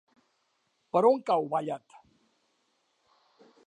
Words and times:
Per 0.97 1.03
on 1.11 1.21
cau 1.29 1.47
Vallat? 1.53 2.01